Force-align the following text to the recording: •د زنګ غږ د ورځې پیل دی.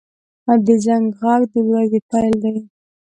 •د 0.65 0.67
زنګ 0.85 1.05
غږ 1.21 1.41
د 1.51 1.53
ورځې 1.69 1.99
پیل 2.09 2.33
دی. 2.43 2.55